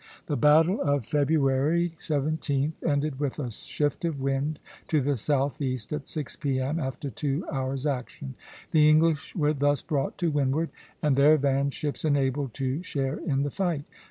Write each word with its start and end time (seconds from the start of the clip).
The 0.25 0.35
battle 0.35 0.81
of 0.81 1.05
February 1.05 1.93
17th 1.99 2.71
ended 2.83 3.19
with 3.19 3.37
a 3.37 3.51
shift 3.51 4.03
of 4.03 4.19
wind 4.19 4.57
to 4.87 4.99
the 4.99 5.15
southeast 5.15 5.93
at 5.93 6.07
six 6.07 6.35
P.M., 6.35 6.79
after 6.79 7.11
two 7.11 7.45
hours 7.51 7.85
action. 7.85 8.33
The 8.71 8.89
English 8.89 9.35
were 9.35 9.53
thus 9.53 9.83
brought 9.83 10.17
to 10.17 10.31
windward, 10.31 10.71
and 11.03 11.15
their 11.15 11.37
van 11.37 11.69
ships 11.69 12.03
enabled 12.03 12.55
to 12.55 12.81
share 12.81 13.17
in 13.19 13.43
the 13.43 13.51
fight. 13.51 13.85